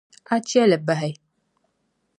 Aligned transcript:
A 0.33 0.35
che 0.47 0.61
li 0.69 0.77
bahi. 0.87 1.11